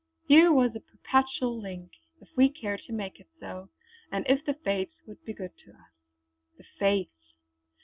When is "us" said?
5.73-5.91